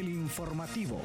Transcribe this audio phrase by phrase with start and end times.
[0.00, 0.98] El informativo.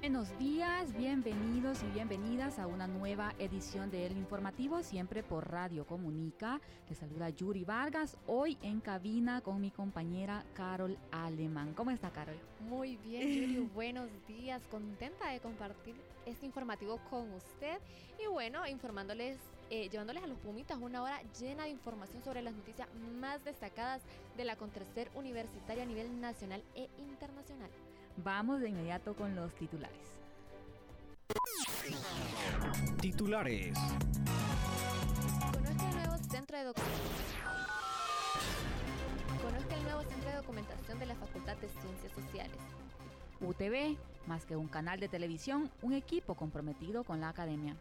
[0.00, 5.86] Buenos días, bienvenidos y bienvenidas a una nueva edición de El Informativo, siempre por Radio
[5.86, 6.58] Comunica.
[6.88, 11.74] Les saluda Yuri Vargas, hoy en cabina con mi compañera Carol Alemán.
[11.74, 12.38] ¿Cómo está Carol?
[12.60, 14.62] Muy bien, Yuri, buenos días.
[14.70, 17.78] Contenta de compartir este informativo con usted
[18.18, 19.36] y bueno, informándoles
[19.72, 22.86] eh, llevándoles a los Pumitas una hora llena de información sobre las noticias
[23.18, 24.02] más destacadas
[24.36, 27.70] de la acontecer universitaria a nivel nacional e internacional.
[28.18, 29.96] Vamos de inmediato con los titulares.
[33.00, 33.78] Titulares.
[35.50, 37.42] Conozca el nuevo centro de documentación.
[39.42, 42.58] Conozca el nuevo centro de documentación de la Facultad de Ciencias Sociales.
[43.40, 47.74] UTV, más que un canal de televisión, un equipo comprometido con la academia.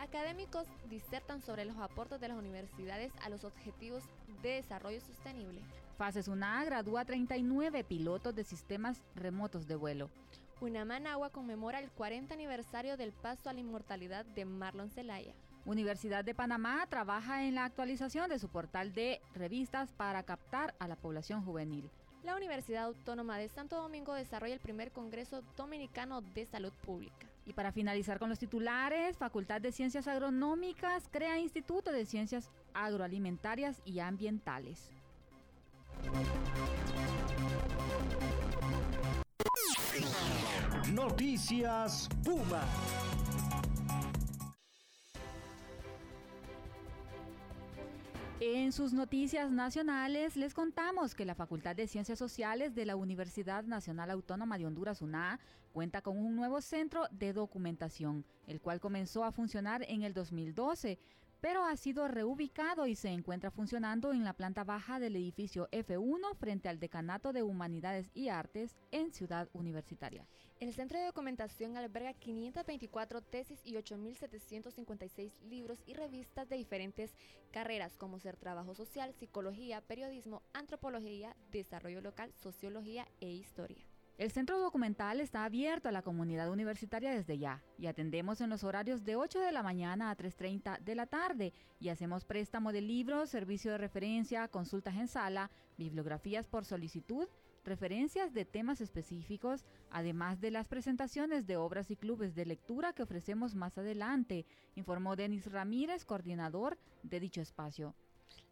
[0.00, 4.02] Académicos disertan sobre los aportes de las universidades a los objetivos
[4.42, 5.60] de desarrollo sostenible.
[5.98, 10.08] Fases UNA gradúa 39 pilotos de sistemas remotos de vuelo.
[10.62, 15.34] Unamanagua conmemora el 40 aniversario del paso a la inmortalidad de Marlon Zelaya.
[15.66, 20.88] Universidad de Panamá trabaja en la actualización de su portal de revistas para captar a
[20.88, 21.90] la población juvenil.
[22.24, 27.26] La Universidad Autónoma de Santo Domingo desarrolla el primer Congreso Dominicano de Salud Pública.
[27.50, 33.82] Y para finalizar con los titulares, Facultad de Ciencias Agronómicas crea Instituto de Ciencias Agroalimentarias
[33.84, 34.88] y Ambientales.
[40.92, 42.62] Noticias Puma.
[48.42, 53.64] En sus noticias nacionales les contamos que la Facultad de Ciencias Sociales de la Universidad
[53.64, 55.38] Nacional Autónoma de Honduras, UNA,
[55.74, 60.98] cuenta con un nuevo centro de documentación, el cual comenzó a funcionar en el 2012
[61.40, 66.36] pero ha sido reubicado y se encuentra funcionando en la planta baja del edificio F1
[66.36, 70.26] frente al Decanato de Humanidades y Artes en Ciudad Universitaria.
[70.58, 77.14] El centro de documentación alberga 524 tesis y 8.756 libros y revistas de diferentes
[77.50, 83.89] carreras como ser trabajo social, psicología, periodismo, antropología, desarrollo local, sociología e historia.
[84.20, 88.64] El centro documental está abierto a la comunidad universitaria desde ya y atendemos en los
[88.64, 92.82] horarios de 8 de la mañana a 3.30 de la tarde y hacemos préstamo de
[92.82, 97.28] libros, servicio de referencia, consultas en sala, bibliografías por solicitud,
[97.64, 103.04] referencias de temas específicos, además de las presentaciones de obras y clubes de lectura que
[103.04, 104.44] ofrecemos más adelante,
[104.74, 107.94] informó Denis Ramírez, coordinador de dicho espacio.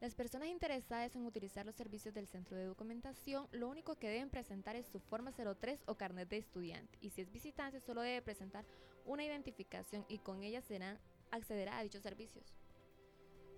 [0.01, 4.31] Las personas interesadas en utilizar los servicios del centro de documentación, lo único que deben
[4.31, 6.97] presentar es su forma 03 o carnet de estudiante.
[7.01, 8.65] Y si es visitante, solo debe presentar
[9.05, 11.01] una identificación y con ella serán,
[11.33, 12.55] accederá a dichos servicios.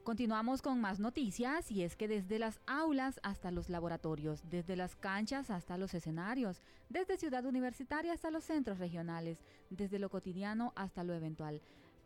[0.02, 4.96] Continuamos con más noticias y es que desde las aulas hasta los laboratorios, desde las
[4.96, 11.04] canchas hasta los escenarios, desde Ciudad Universitaria hasta los centros regionales, desde lo cotidiano hasta
[11.04, 11.60] lo eventual.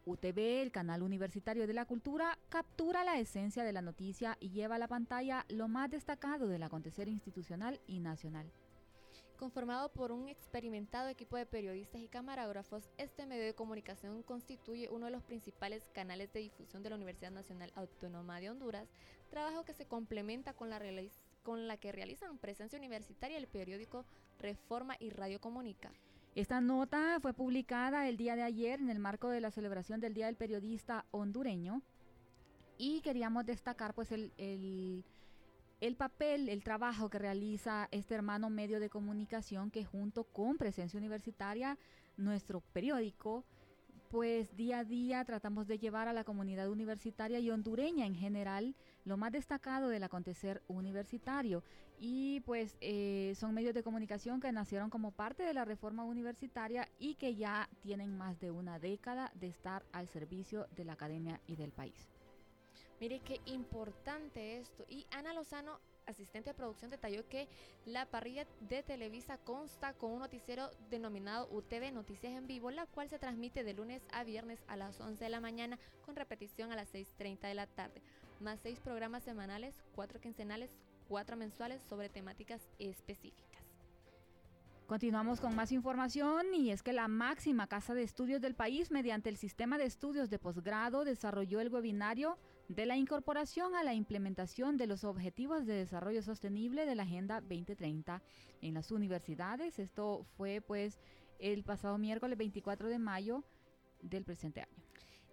[0.06, 4.76] UTV, el canal universitario de la cultura, captura la esencia de la noticia y lleva
[4.76, 8.50] a la pantalla lo más destacado del acontecer institucional y nacional.
[9.38, 15.06] Conformado por un experimentado equipo de periodistas y camarógrafos, este medio de comunicación constituye uno
[15.06, 18.88] de los principales canales de difusión de la Universidad Nacional Autónoma de Honduras,
[19.30, 20.78] trabajo que se complementa con la,
[21.78, 24.04] que realizan presencia universitaria el periódico
[24.38, 25.92] Reforma y Radio Comunica.
[26.34, 30.14] Esta nota fue publicada el día de ayer en el marco de la celebración del
[30.14, 31.80] Día del Periodista Hondureño
[32.76, 35.04] y queríamos destacar pues el, el,
[35.80, 40.98] el, papel, el trabajo que realiza este hermano medio de comunicación que junto con Presencia
[40.98, 41.78] Universitaria,
[42.16, 43.44] nuestro periódico,
[44.10, 48.74] pues día a día tratamos de llevar a la comunidad universitaria y hondureña en general
[49.04, 51.62] lo más destacado del acontecer universitario.
[51.98, 56.88] Y pues eh, son medios de comunicación que nacieron como parte de la reforma universitaria
[56.98, 61.40] y que ya tienen más de una década de estar al servicio de la academia
[61.46, 62.08] y del país.
[63.00, 64.84] Mire qué importante esto.
[64.88, 67.48] Y Ana Lozano asistente de producción, detalló que
[67.86, 73.08] la parrilla de Televisa consta con un noticiero denominado UTV Noticias en Vivo, la cual
[73.08, 76.76] se transmite de lunes a viernes a las 11 de la mañana con repetición a
[76.76, 78.02] las 6.30 de la tarde,
[78.44, 80.70] más seis programas semanales, cuatro quincenales,
[81.08, 83.64] cuatro mensuales sobre temáticas específicas.
[84.86, 89.30] Continuamos con más información y es que la máxima casa de estudios del país mediante
[89.30, 92.36] el sistema de estudios de posgrado desarrolló el webinario
[92.68, 97.40] de la incorporación a la implementación de los objetivos de desarrollo sostenible de la Agenda
[97.40, 98.22] 2030
[98.60, 99.78] en las universidades.
[99.78, 101.00] Esto fue pues
[101.38, 103.42] el pasado miércoles 24 de mayo
[104.02, 104.83] del presente año.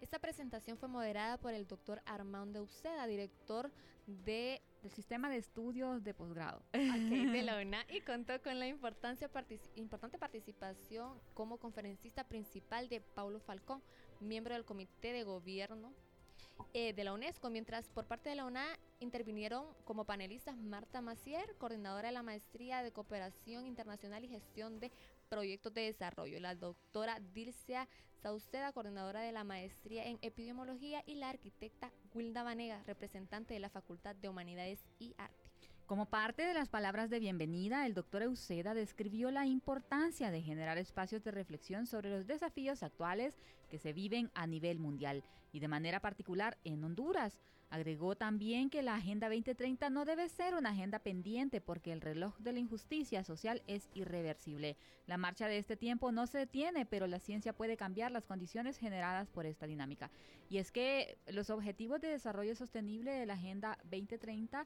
[0.02, 3.72] Esta presentación fue moderada por el doctor Armando Uceda, director
[4.08, 6.64] de del sistema de estudios de posgrado.
[6.74, 9.30] de la UNA y contó con la importancia
[9.76, 13.82] importante participación como conferencista principal de Paulo Falcón,
[14.20, 15.94] miembro del comité de gobierno
[16.74, 18.66] eh, de la UNESCO, mientras por parte de la UNA
[19.00, 24.92] intervinieron como panelistas Marta Macier, coordinadora de la Maestría de Cooperación Internacional y Gestión de
[25.32, 27.88] Proyectos de Desarrollo, la doctora Dilcia
[28.22, 33.70] Sauceda, coordinadora de la Maestría en Epidemiología, y la arquitecta Wilda Vanega, representante de la
[33.70, 35.41] Facultad de Humanidades y Arte.
[35.92, 40.78] Como parte de las palabras de bienvenida, el doctor Euseda describió la importancia de generar
[40.78, 43.38] espacios de reflexión sobre los desafíos actuales
[43.70, 45.22] que se viven a nivel mundial
[45.52, 47.42] y de manera particular en Honduras.
[47.70, 52.38] Agregó también que la Agenda 2030 no debe ser una agenda pendiente porque el reloj
[52.38, 54.78] de la injusticia social es irreversible.
[55.08, 58.78] La marcha de este tiempo no se detiene, pero la ciencia puede cambiar las condiciones
[58.78, 60.10] generadas por esta dinámica.
[60.50, 64.66] Y es que los objetivos de desarrollo sostenible de la Agenda 2030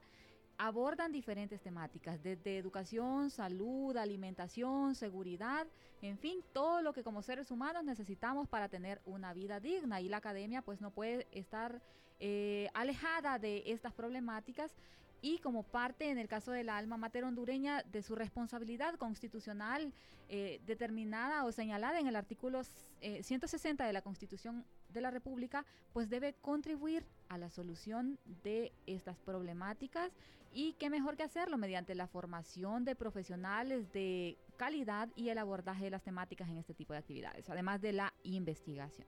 [0.58, 5.66] abordan diferentes temáticas, desde educación, salud, alimentación, seguridad,
[6.02, 10.00] en fin, todo lo que como seres humanos necesitamos para tener una vida digna.
[10.00, 11.80] Y la academia pues no puede estar
[12.20, 14.74] eh, alejada de estas problemáticas
[15.22, 19.92] y como parte, en el caso de la alma mater hondureña, de su responsabilidad constitucional
[20.28, 22.62] eh, determinada o señalada en el artículo
[23.00, 28.72] 160 eh, de la Constitución de la República, pues debe contribuir a la solución de
[28.86, 30.12] estas problemáticas
[30.52, 35.84] y qué mejor que hacerlo mediante la formación de profesionales de calidad y el abordaje
[35.84, 39.06] de las temáticas en este tipo de actividades, además de la investigación.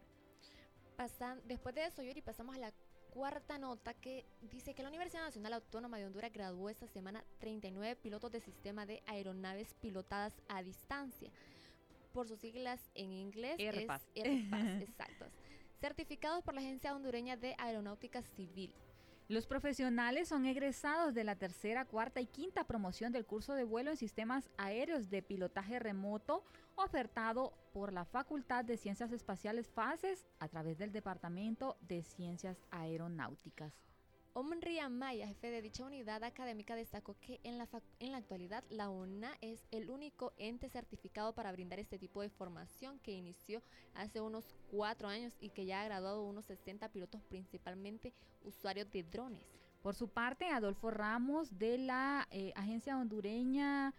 [0.96, 2.72] Pasan, después de eso, Yuri, pasamos a la
[3.10, 7.96] cuarta nota que dice que la Universidad Nacional Autónoma de Honduras graduó esta semana 39
[7.96, 11.30] pilotos de sistema de aeronaves pilotadas a distancia.
[12.12, 13.74] Por sus siglas en inglés es
[14.82, 15.28] exactos.
[15.80, 18.74] Certificados por la Agencia Hondureña de Aeronáutica Civil.
[19.28, 23.90] Los profesionales son egresados de la tercera, cuarta y quinta promoción del curso de vuelo
[23.90, 26.42] en sistemas aéreos de pilotaje remoto
[26.76, 33.74] ofertado por la Facultad de Ciencias Espaciales FACES a través del Departamento de Ciencias Aeronáuticas.
[34.34, 38.88] Omri Amaya, jefe de dicha unidad académica, destacó que en la, en la actualidad la
[38.88, 43.62] UNA es el único ente certificado para brindar este tipo de formación que inició
[43.94, 48.12] hace unos cuatro años y que ya ha graduado unos 60 pilotos, principalmente
[48.44, 49.44] usuarios de drones.
[49.82, 53.94] Por su parte, Adolfo Ramos de la eh, Agencia Hondureña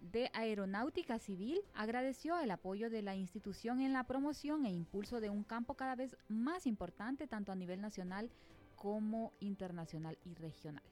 [0.00, 5.30] de Aeronáutica Civil agradeció el apoyo de la institución en la promoción e impulso de
[5.30, 8.30] un campo cada vez más importante tanto a nivel nacional
[8.78, 10.84] como internacional y regional.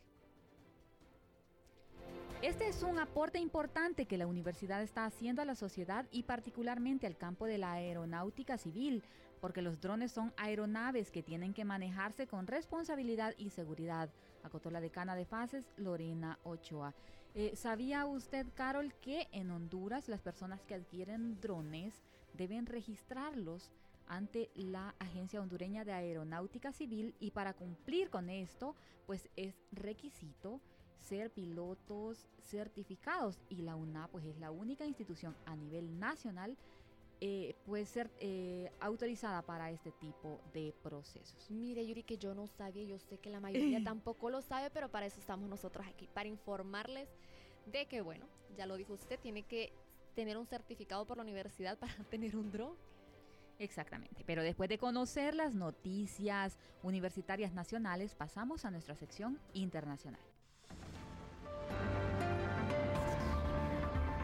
[2.42, 7.06] Este es un aporte importante que la universidad está haciendo a la sociedad y particularmente
[7.06, 9.02] al campo de la aeronáutica civil,
[9.40, 14.10] porque los drones son aeronaves que tienen que manejarse con responsabilidad y seguridad,
[14.42, 16.94] acotó la decana de fases Lorena Ochoa.
[17.34, 22.02] Eh, ¿Sabía usted, Carol, que en Honduras las personas que adquieren drones
[22.34, 23.70] deben registrarlos
[24.08, 28.74] ante la Agencia Hondureña de Aeronáutica Civil y para cumplir con esto,
[29.06, 30.60] pues es requisito
[30.96, 36.56] ser pilotos certificados y la UNA pues es la única institución a nivel nacional
[37.22, 41.50] eh, puede ser eh, autorizada para este tipo de procesos.
[41.50, 44.90] Mire, Yuri, que yo no sabía, yo sé que la mayoría tampoco lo sabe, pero
[44.90, 47.08] para eso estamos nosotros aquí, para informarles
[47.64, 49.72] de que, bueno, ya lo dijo usted, tiene que
[50.14, 52.76] tener un certificado por la universidad para tener un drone.
[53.58, 60.20] Exactamente, pero después de conocer las noticias universitarias nacionales, pasamos a nuestra sección internacional.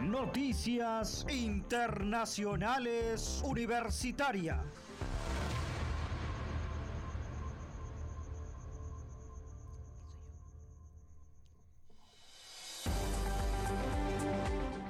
[0.02, 4.58] Noticias internacionales universitarias.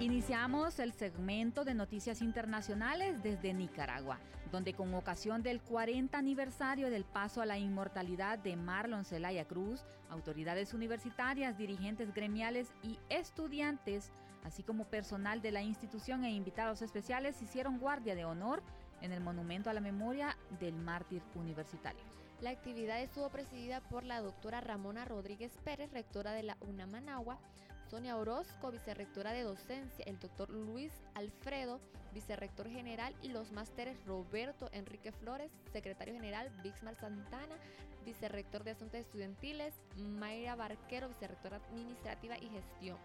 [0.02, 4.18] Iniciamos el segmento de noticias internacionales desde Nicaragua,
[4.50, 9.84] donde con ocasión del 40 aniversario del paso a la inmortalidad de Marlon Zelaya Cruz,
[10.10, 14.10] autoridades universitarias, dirigentes gremiales y estudiantes,
[14.42, 18.60] así como personal de la institución e invitados especiales, hicieron guardia de honor
[19.02, 22.02] en el monumento a la memoria del mártir universitario.
[22.40, 27.38] La actividad estuvo presidida por la doctora Ramona Rodríguez Pérez, rectora de la UNAMANAGUA,
[27.92, 31.78] Sonia Orozco, vicerrectora de docencia, el doctor Luis Alfredo,
[32.14, 37.54] vicerrector general, y los másteres Roberto Enrique Flores, secretario general, Bixmar Santana,
[38.06, 42.96] vicerrector de asuntos estudiantiles, Mayra Barquero, vicerrectora administrativa y gestión.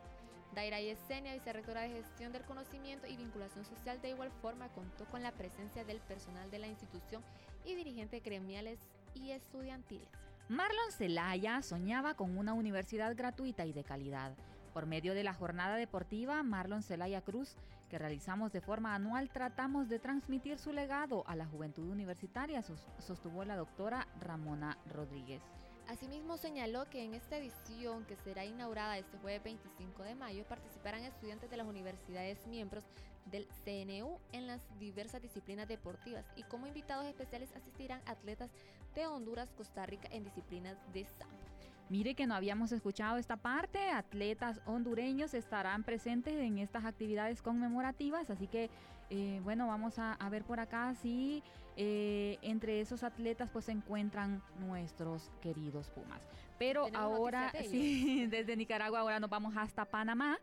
[0.55, 5.21] Daira Yesenia, vicerrectora de Gestión del Conocimiento y Vinculación Social, de igual forma contó con
[5.21, 7.21] la presencia del personal de la institución
[7.65, 8.79] y dirigentes gremiales
[9.13, 10.07] y estudiantiles.
[10.47, 14.33] Marlon Zelaya soñaba con una universidad gratuita y de calidad.
[14.77, 17.55] Por medio de la jornada deportiva Marlon Zelaya Cruz,
[17.89, 22.61] que realizamos de forma anual, tratamos de transmitir su legado a la juventud universitaria,
[22.99, 25.41] sostuvo la doctora Ramona Rodríguez.
[25.87, 31.01] Asimismo señaló que en esta edición, que será inaugurada este jueves 25 de mayo, participarán
[31.05, 32.83] estudiantes de las universidades miembros
[33.31, 38.51] del CNU en las diversas disciplinas deportivas y como invitados especiales asistirán atletas
[38.93, 41.47] de Honduras, Costa Rica en disciplinas de sambo.
[41.89, 48.29] Mire que no habíamos escuchado esta parte, atletas hondureños estarán presentes en estas actividades conmemorativas,
[48.29, 48.69] así que
[49.09, 51.41] eh, bueno, vamos a, ver por acá si
[51.77, 56.21] eh, entre esos atletas pues se encuentran nuestros queridos Pumas.
[56.59, 60.37] Pero ahora, sí, desde Nicaragua ahora nos vamos hasta Panamá,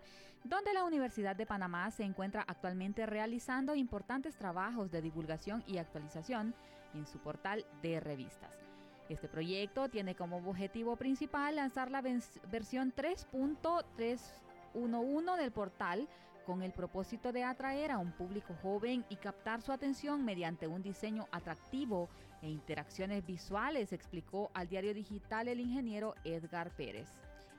[0.44, 6.54] donde la Universidad de Panamá se encuentra actualmente realizando importantes trabajos de divulgación y actualización
[6.94, 8.63] en su portal de revistas.
[9.08, 16.08] Este proyecto tiene como objetivo principal lanzar la versión 3.311 del portal
[16.46, 20.82] con el propósito de atraer a un público joven y captar su atención mediante un
[20.82, 22.08] diseño atractivo
[22.42, 27.08] e interacciones visuales, explicó al diario digital el ingeniero Edgar Pérez.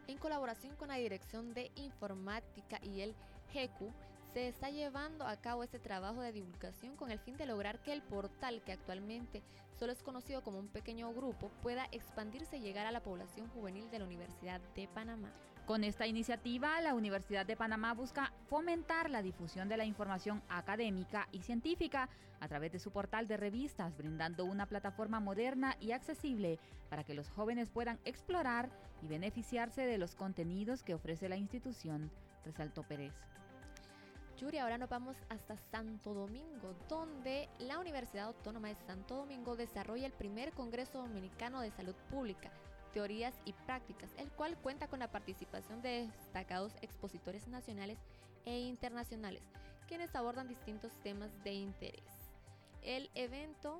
[0.07, 3.15] En colaboración con la Dirección de Informática y el
[3.51, 3.91] GECU,
[4.35, 7.93] se está llevando a cabo este trabajo de divulgación con el fin de lograr que
[7.93, 9.41] el portal, que actualmente
[9.79, 13.89] solo es conocido como un pequeño grupo, pueda expandirse y llegar a la población juvenil
[13.91, 15.31] de la Universidad de Panamá.
[15.65, 21.29] Con esta iniciativa, la Universidad de Panamá busca fomentar la difusión de la información académica
[21.31, 22.09] y científica
[22.41, 27.13] a través de su portal de revistas, brindando una plataforma moderna y accesible para que
[27.13, 28.69] los jóvenes puedan explorar
[29.01, 32.11] y beneficiarse de los contenidos que ofrece la institución,
[32.43, 33.13] resaltó Pérez.
[34.37, 40.05] Yuri, ahora nos vamos hasta Santo Domingo, donde la Universidad Autónoma de Santo Domingo desarrolla
[40.05, 42.51] el primer Congreso Dominicano de Salud Pública,
[42.93, 47.97] Teorías y Prácticas, el cual cuenta con la participación de destacados expositores nacionales
[48.45, 49.41] e internacionales,
[49.87, 52.03] quienes abordan distintos temas de interés.
[52.81, 53.77] El evento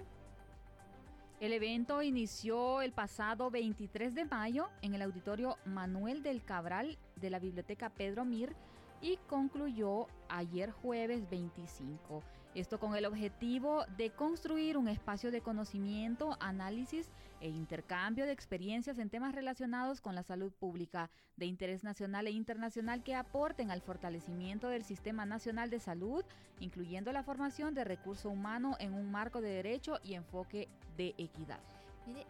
[1.42, 7.30] el evento inició el pasado 23 de mayo en el auditorio Manuel del Cabral de
[7.30, 8.56] la Biblioteca Pedro Mir
[9.02, 12.24] y concluyó ayer jueves 25.
[12.56, 17.12] Esto con el objetivo de construir un espacio de conocimiento, análisis
[17.42, 22.32] e intercambio de experiencias en temas relacionados con la salud pública de interés nacional e
[22.32, 26.24] internacional que aporten al fortalecimiento del Sistema Nacional de Salud,
[26.62, 31.60] incluyendo la formación de recurso humano en un marco de derecho y enfoque de equidad.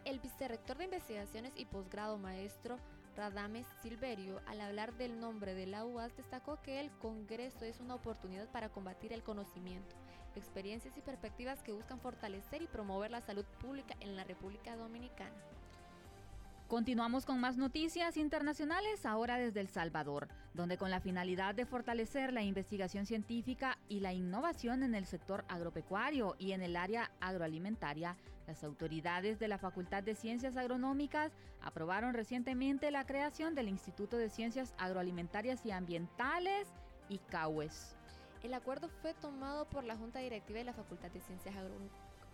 [0.04, 2.78] El vicerrector de investigaciones y posgrado maestro
[3.16, 7.94] Radames Silverio, al hablar del nombre de la UAS, destacó que el Congreso es una
[7.94, 9.96] oportunidad para combatir el conocimiento,
[10.34, 15.34] experiencias y perspectivas que buscan fortalecer y promover la salud pública en la República Dominicana.
[16.68, 22.32] Continuamos con más noticias internacionales ahora desde El Salvador, donde con la finalidad de fortalecer
[22.32, 28.16] la investigación científica y la innovación en el sector agropecuario y en el área agroalimentaria,
[28.46, 34.30] las autoridades de la Facultad de Ciencias Agronómicas aprobaron recientemente la creación del Instituto de
[34.30, 36.68] Ciencias Agroalimentarias y Ambientales,
[37.08, 37.96] ICAUES.
[38.42, 41.54] El acuerdo fue tomado por la Junta Directiva de la Facultad de Ciencias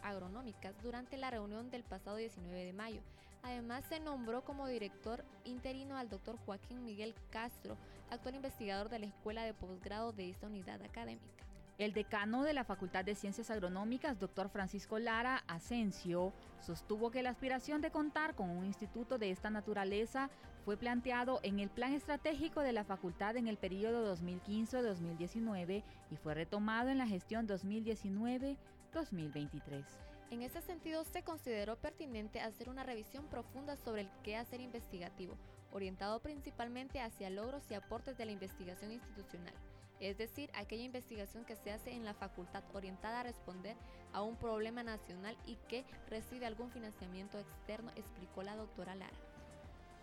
[0.03, 3.01] Agronómicas durante la reunión del pasado 19 de mayo
[3.43, 7.77] Además, se nombró como director interino al doctor Joaquín Miguel Castro,
[8.11, 11.45] actual investigador de la Escuela de Posgrado de esta unidad académica.
[11.79, 17.31] El decano de la Facultad de Ciencias Agronómicas, doctor Francisco Lara Asensio, sostuvo que la
[17.31, 20.29] aspiración de contar con un instituto de esta naturaleza
[20.65, 26.35] fue planteado en el plan estratégico de la facultad en el periodo 2015-2019 y fue
[26.35, 29.85] retomado en la gestión 2019-2023.
[30.31, 35.37] En ese sentido, se consideró pertinente hacer una revisión profunda sobre el quehacer investigativo,
[35.73, 39.55] orientado principalmente hacia logros y aportes de la investigación institucional,
[40.03, 43.77] es decir, aquella investigación que se hace en la facultad orientada a responder
[44.13, 49.17] a un problema nacional y que recibe algún financiamiento externo, explicó la doctora Lara.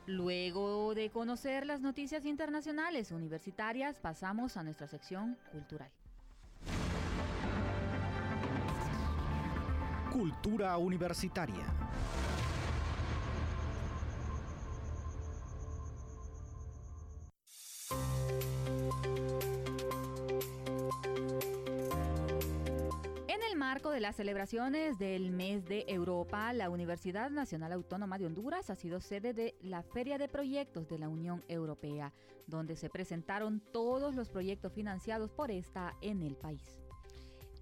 [0.05, 5.91] Luego de conocer las noticias internacionales universitarias, pasamos a nuestra sección cultural.
[10.11, 11.65] Cultura Universitaria.
[23.99, 29.01] De las celebraciones del mes de Europa, la Universidad Nacional Autónoma de Honduras ha sido
[29.01, 32.13] sede de la Feria de Proyectos de la Unión Europea,
[32.47, 36.79] donde se presentaron todos los proyectos financiados por esta en el país.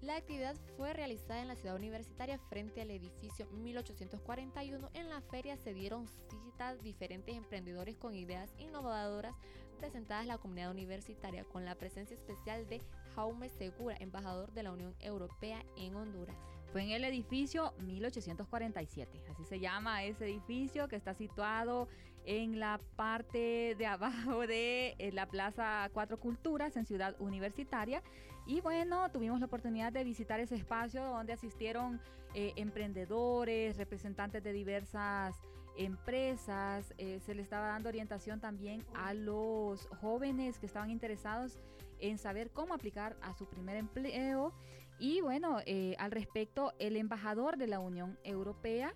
[0.00, 4.90] La actividad fue realizada en la ciudad universitaria frente al edificio 1841.
[4.94, 9.34] En la feria se dieron citas diferentes emprendedores con ideas innovadoras
[9.80, 12.80] presentadas a la comunidad universitaria con la presencia especial de
[13.18, 16.36] Jaume Segura, embajador de la Unión Europea en Honduras.
[16.70, 21.88] Fue en el edificio 1847, así se llama ese edificio que está situado
[22.24, 28.04] en la parte de abajo de eh, la Plaza Cuatro Culturas en Ciudad Universitaria.
[28.46, 32.00] Y bueno, tuvimos la oportunidad de visitar ese espacio donde asistieron
[32.34, 35.34] eh, emprendedores, representantes de diversas
[35.76, 36.94] empresas.
[36.98, 41.58] Eh, se le estaba dando orientación también a los jóvenes que estaban interesados
[42.00, 44.52] en saber cómo aplicar a su primer empleo.
[44.98, 48.94] Y bueno, eh, al respecto, el embajador de la Unión Europea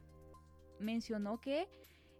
[0.78, 1.68] mencionó que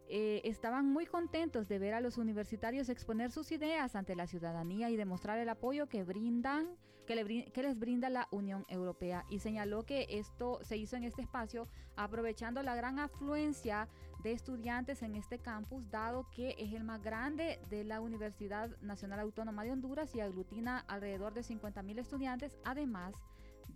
[0.09, 4.91] eh, estaban muy contentos de ver a los universitarios exponer sus ideas ante la ciudadanía
[4.91, 7.15] y demostrar el apoyo que brindan, que,
[7.63, 9.25] les brinda la Unión Europea.
[9.31, 13.89] Y señaló que esto se hizo en este espacio aprovechando la gran afluencia
[14.23, 19.21] de estudiantes en este campus, dado que es el más grande de la Universidad Nacional
[19.21, 23.15] Autónoma de Honduras y aglutina alrededor de 50 mil estudiantes, además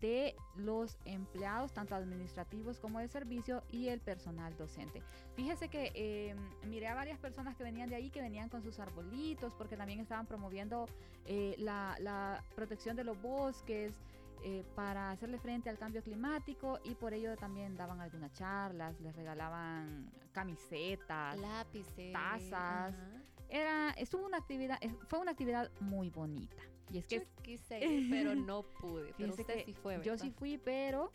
[0.00, 5.02] de los empleados, tanto administrativos como de servicio, y el personal docente.
[5.34, 6.38] Fíjese que em,
[6.68, 10.00] miré a varias personas que venían de ahí, que venían con sus arbolitos, porque también
[10.00, 10.86] estaban promoviendo
[11.24, 13.94] eh, la, protección de los bosques.
[14.48, 19.16] Eh, para hacerle frente al cambio climático y por ello también daban algunas charlas, les
[19.16, 22.94] regalaban camisetas, lápices, tazas.
[23.48, 26.62] Era, estuvo una actividad, fue una actividad muy bonita.
[26.92, 29.12] Y es que yo quise ir, pero no pude.
[29.18, 31.10] Pero usted sí fue, Yo sí fui, pero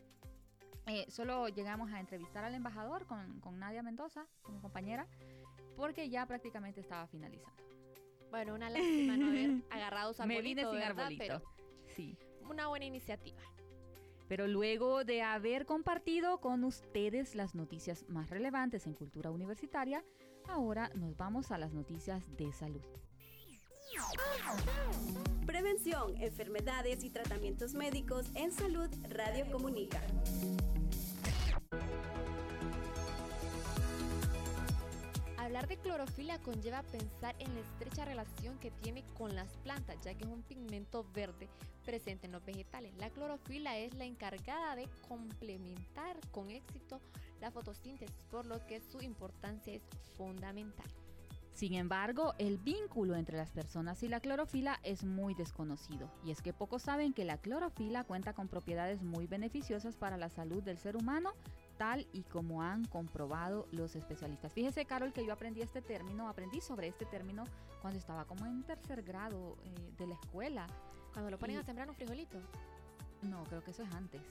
[0.87, 5.07] eh, solo llegamos a entrevistar al embajador con, con Nadia Mendoza, como compañera,
[5.77, 7.63] porque ya prácticamente estaba finalizando.
[8.29, 11.23] Bueno, una lástima no haber agarrado su arbolito, Me vine sin arbolito.
[11.25, 11.41] Pero
[11.95, 12.17] sí.
[12.49, 13.41] Una buena iniciativa.
[14.27, 20.05] Pero luego de haber compartido con ustedes las noticias más relevantes en cultura universitaria,
[20.47, 22.81] ahora nos vamos a las noticias de salud.
[25.45, 30.01] Prevención, enfermedades y tratamientos médicos en salud Radio Comunica.
[35.51, 40.13] Hablar de clorofila conlleva pensar en la estrecha relación que tiene con las plantas, ya
[40.13, 41.49] que es un pigmento verde
[41.83, 42.95] presente en los vegetales.
[42.95, 47.01] La clorofila es la encargada de complementar con éxito
[47.41, 49.81] la fotosíntesis, por lo que su importancia es
[50.15, 50.87] fundamental.
[51.51, 56.41] Sin embargo, el vínculo entre las personas y la clorofila es muy desconocido, y es
[56.41, 60.77] que pocos saben que la clorofila cuenta con propiedades muy beneficiosas para la salud del
[60.77, 61.33] ser humano,
[61.81, 64.53] tal y como han comprobado los especialistas.
[64.53, 67.43] Fíjese, Carol, que yo aprendí este término, aprendí sobre este término
[67.81, 70.67] cuando estaba como en tercer grado eh, de la escuela.
[71.11, 72.37] Cuando lo ponen a sembrar un frijolito.
[73.23, 74.21] No, creo que eso es antes.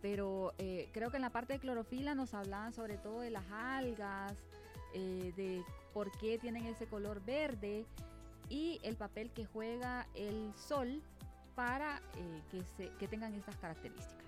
[0.00, 3.44] Pero eh, creo que en la parte de clorofila nos hablaban sobre todo de las
[3.50, 4.32] algas,
[4.94, 7.84] eh, de por qué tienen ese color verde
[8.48, 11.02] y el papel que juega el sol
[11.54, 12.00] para
[12.50, 14.23] que, se, que tengan estas características.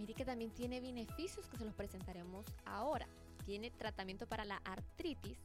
[0.00, 3.06] Mire que también tiene beneficios que se los presentaremos ahora.
[3.44, 5.36] Tiene tratamiento para la artritis,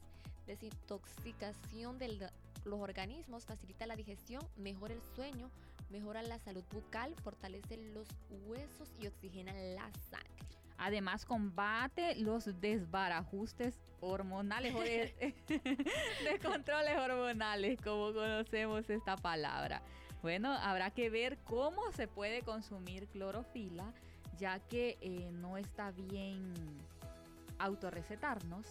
[0.48, 2.30] desintoxicación de
[2.64, 5.52] los organismos, facilita la digestión, mejora el sueño,
[5.90, 8.08] mejora la salud bucal, fortalece los
[8.48, 10.48] huesos y oxigena la sangre.
[10.78, 15.36] Además, combate los desbarajustes hormonales o de,
[16.42, 19.82] controles hormonales, como conocemos esta palabra.
[20.22, 23.94] Bueno, habrá que ver cómo se puede consumir clorofila,
[24.38, 26.54] ya que eh, no está bien
[27.60, 28.66] autorrecetarnos,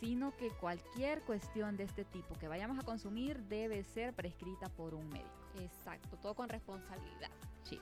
[0.00, 4.94] sino que cualquier cuestión de este tipo que vayamos a consumir debe ser prescrita por
[4.94, 5.30] un médico.
[5.60, 7.30] Exacto, todo con responsabilidad.
[7.62, 7.80] Sí.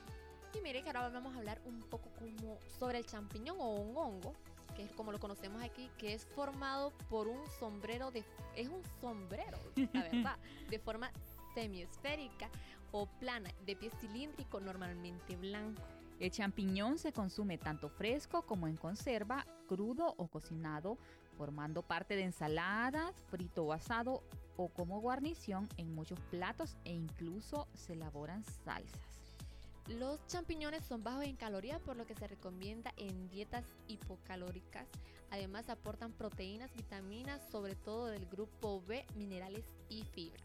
[0.57, 3.97] Y mire que ahora vamos a hablar un poco como sobre el champiñón o un
[3.97, 4.33] hongo,
[4.75, 8.23] que es como lo conocemos aquí, que es formado por un sombrero de...
[8.55, 9.59] Es un sombrero,
[9.93, 10.37] la verdad,
[10.69, 11.11] de forma
[11.53, 12.49] semiesférica
[12.91, 15.81] o plana, de pie cilíndrico, normalmente blanco.
[16.19, 20.97] El champiñón se consume tanto fresco como en conserva, crudo o cocinado,
[21.37, 24.23] formando parte de ensaladas, frito o asado
[24.55, 29.01] o como guarnición en muchos platos e incluso se elaboran salsas.
[29.87, 34.87] Los champiñones son bajos en calorías, por lo que se recomienda en dietas hipocalóricas.
[35.31, 40.41] Además aportan proteínas, vitaminas, sobre todo del grupo B, minerales y fibra.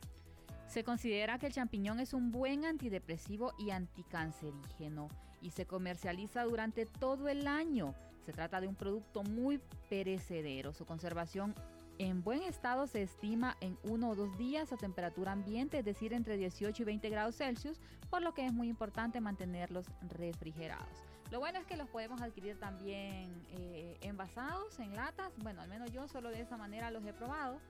[0.67, 5.09] Se considera que el champiñón es un buen antidepresivo y anticancerígeno
[5.41, 7.95] y se comercializa durante todo el año.
[8.25, 10.73] Se trata de un producto muy perecedero.
[10.73, 11.55] Su conservación
[11.99, 16.13] en buen estado se estima en uno o dos días a temperatura ambiente, es decir,
[16.13, 20.89] entre 18 y 20 grados Celsius, por lo que es muy importante mantenerlos refrigerados.
[21.31, 25.33] Lo bueno es que los podemos adquirir también eh, envasados en latas.
[25.43, 27.61] Bueno, al menos yo solo de esa manera los he probado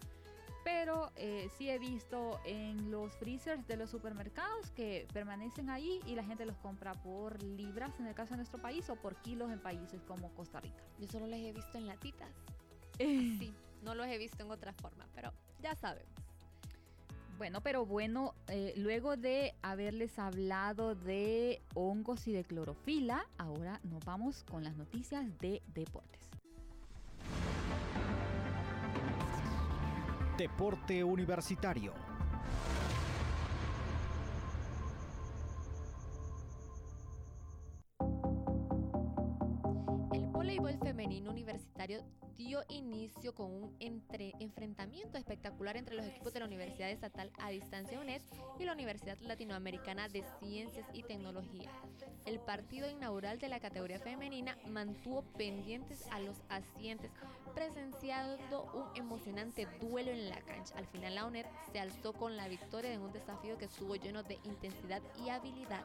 [0.65, 6.15] pero eh, sí he visto en los freezers de los supermercados que permanecen ahí y
[6.15, 9.51] la gente los compra por libras en el caso de nuestro país o por kilos
[9.51, 10.83] en países como Costa Rica.
[10.99, 12.31] Yo solo les he visto en latitas.
[12.99, 16.11] sí, no los he visto en otra forma, pero ya sabemos.
[17.39, 24.05] Bueno, pero bueno, eh, luego de haberles hablado de hongos y de clorofila, ahora nos
[24.05, 26.30] vamos con las noticias de deportes.
[30.41, 31.93] Deporte Universitario.
[40.15, 42.03] El voleibol femenino universitario
[42.39, 48.01] dio inicio con un enfrentamiento espectacular entre los equipos de la Universidad Estatal a Distancia
[48.01, 48.23] UNED
[48.59, 51.71] y la Universidad Latinoamericana de Ciencias y Tecnología.
[52.25, 57.11] El partido inaugural de la categoría femenina mantuvo pendientes a los asientes,
[57.55, 60.77] presenciando un emocionante duelo en la cancha.
[60.77, 64.23] Al final la UNED se alzó con la victoria en un desafío que estuvo lleno
[64.23, 65.85] de intensidad y habilidad.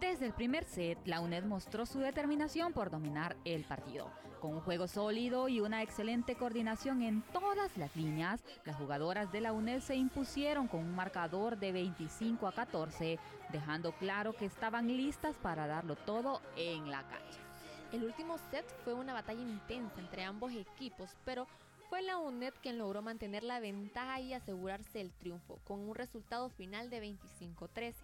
[0.00, 4.10] Desde el primer set, la UNED mostró su determinación por dominar el partido.
[4.40, 9.40] Con un juego sólido y una excelente coordinación en todas las líneas, las jugadoras de
[9.40, 13.18] la UNED se impusieron con un marcador de 25 a 14,
[13.50, 17.45] dejando claro que estaban listas para darlo todo en la cancha.
[17.92, 21.46] El último set fue una batalla intensa entre ambos equipos, pero
[21.88, 26.50] fue la UNED quien logró mantener la ventaja y asegurarse el triunfo, con un resultado
[26.50, 27.94] final de 25-13.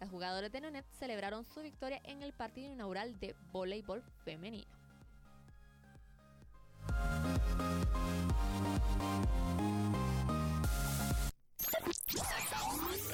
[0.00, 4.66] Las jugadoras de UNED celebraron su victoria en el partido inaugural de voleibol femenino.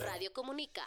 [0.05, 0.87] Radio Comunica.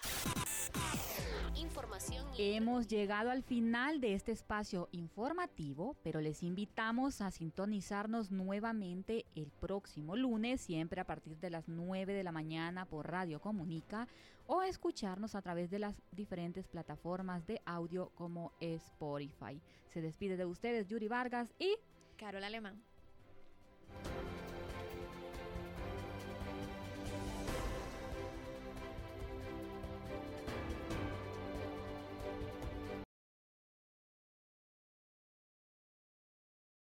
[1.74, 2.28] Información.
[2.38, 9.50] Hemos llegado al final de este espacio informativo, pero les invitamos a sintonizarnos nuevamente el
[9.50, 14.08] próximo lunes, siempre a partir de las 9 de la mañana por Radio Comunica,
[14.46, 19.60] o a escucharnos a través de las diferentes plataformas de audio como Spotify.
[19.88, 21.76] Se despide de ustedes Yuri Vargas y
[22.18, 22.84] Carol Alemán.